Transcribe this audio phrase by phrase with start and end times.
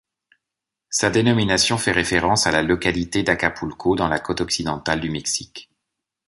[0.89, 5.69] Sa dénomination fait référence à la localité d'Acapulco, dans la côte occidentale du Mexique.